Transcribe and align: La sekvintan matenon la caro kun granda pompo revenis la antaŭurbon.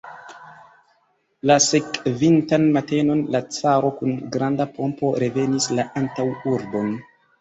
La 1.49 1.57
sekvintan 1.65 2.65
matenon 2.77 3.21
la 3.35 3.41
caro 3.59 3.93
kun 3.99 4.15
granda 4.37 4.69
pompo 4.79 5.13
revenis 5.25 5.69
la 5.81 5.87
antaŭurbon. 6.03 6.95